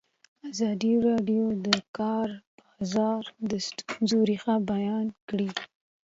ازادي 0.49 0.93
راډیو 1.07 1.45
د 1.55 1.57
د 1.65 1.67
کار 1.97 2.29
بازار 2.65 3.23
د 3.49 3.51
ستونزو 3.67 4.17
رېښه 4.29 4.55
بیان 4.71 5.05
کړې. 5.29 5.49